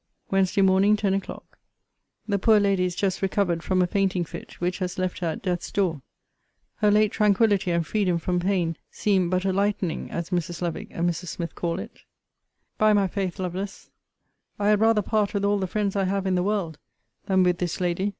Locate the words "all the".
15.45-15.67